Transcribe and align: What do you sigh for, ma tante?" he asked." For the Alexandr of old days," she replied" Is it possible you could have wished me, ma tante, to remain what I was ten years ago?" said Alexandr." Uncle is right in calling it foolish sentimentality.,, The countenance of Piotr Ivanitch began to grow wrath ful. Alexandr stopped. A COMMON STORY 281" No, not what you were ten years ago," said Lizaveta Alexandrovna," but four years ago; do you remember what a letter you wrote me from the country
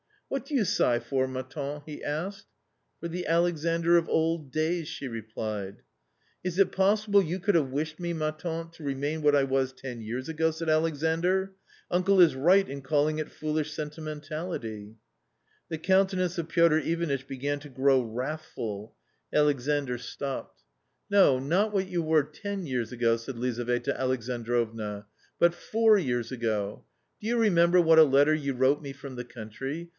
What 0.29 0.45
do 0.45 0.55
you 0.55 0.63
sigh 0.63 0.97
for, 0.99 1.27
ma 1.27 1.41
tante?" 1.43 1.83
he 1.85 2.03
asked." 2.03 2.47
For 3.01 3.09
the 3.09 3.27
Alexandr 3.27 3.97
of 3.97 4.07
old 4.09 4.49
days," 4.51 4.87
she 4.87 5.07
replied" 5.07 5.83
Is 6.43 6.57
it 6.57 6.71
possible 6.71 7.21
you 7.21 7.37
could 7.37 7.53
have 7.53 7.69
wished 7.69 7.99
me, 7.99 8.13
ma 8.13 8.31
tante, 8.31 8.69
to 8.77 8.83
remain 8.83 9.21
what 9.21 9.35
I 9.35 9.43
was 9.43 9.73
ten 9.73 10.01
years 10.01 10.29
ago?" 10.29 10.49
said 10.51 10.69
Alexandr." 10.69 11.51
Uncle 11.91 12.19
is 12.21 12.33
right 12.33 12.67
in 12.67 12.81
calling 12.81 13.19
it 13.19 13.29
foolish 13.29 13.73
sentimentality.,, 13.73 14.95
The 15.67 15.77
countenance 15.77 16.37
of 16.37 16.47
Piotr 16.47 16.77
Ivanitch 16.77 17.27
began 17.27 17.59
to 17.59 17.69
grow 17.69 18.01
wrath 18.01 18.47
ful. 18.55 18.95
Alexandr 19.33 19.97
stopped. 19.99 20.61
A 20.61 21.13
COMMON 21.13 21.19
STORY 21.41 21.49
281" 21.49 21.49
No, 21.51 21.57
not 21.65 21.73
what 21.73 21.87
you 21.89 22.01
were 22.01 22.23
ten 22.23 22.65
years 22.65 22.91
ago," 22.93 23.17
said 23.17 23.37
Lizaveta 23.37 23.99
Alexandrovna," 23.99 25.05
but 25.41 25.53
four 25.53 25.97
years 25.99 26.31
ago; 26.31 26.85
do 27.19 27.27
you 27.27 27.37
remember 27.37 27.79
what 27.81 27.99
a 27.99 28.03
letter 28.03 28.33
you 28.33 28.53
wrote 28.53 28.81
me 28.81 28.93
from 28.93 29.15
the 29.17 29.25
country 29.25 29.89